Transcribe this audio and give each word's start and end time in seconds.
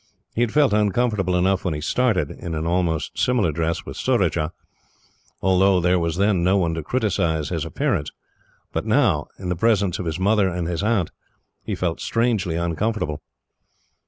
He 0.33 0.41
had 0.41 0.51
felt 0.51 0.73
uncomfortable 0.73 1.35
enough 1.35 1.63
when 1.63 1.75
he 1.75 1.79
started, 1.79 2.31
in 2.31 2.55
an 2.55 2.65
almost 2.65 3.19
similar 3.19 3.51
dress, 3.51 3.85
with 3.85 3.97
Surajah, 3.97 4.51
although 5.43 5.79
there 5.79 5.99
was 5.99 6.15
then 6.17 6.43
no 6.43 6.57
one 6.57 6.73
to 6.73 6.81
criticise 6.81 7.49
his 7.49 7.65
appearance. 7.65 8.09
But 8.73 8.87
now, 8.87 9.27
in 9.37 9.49
the 9.49 9.55
presence 9.55 9.99
of 9.99 10.07
his 10.07 10.19
mother 10.19 10.49
and 10.49 10.67
aunt, 10.67 11.11
he 11.61 11.75
felt 11.75 12.01
strangely 12.01 12.55
uncomfortable. 12.55 13.21